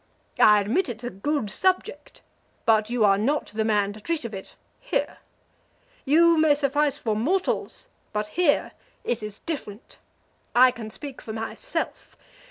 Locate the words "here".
4.79-5.19, 8.33-8.71